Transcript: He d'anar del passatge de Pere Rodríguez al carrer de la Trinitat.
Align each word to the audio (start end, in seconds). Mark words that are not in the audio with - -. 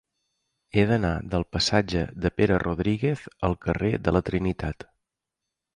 He 0.77 0.85
d'anar 0.91 1.11
del 1.33 1.45
passatge 1.57 2.01
de 2.25 2.33
Pere 2.41 2.59
Rodríguez 2.65 3.29
al 3.49 3.55
carrer 3.69 3.95
de 4.09 4.17
la 4.19 4.25
Trinitat. 4.33 4.93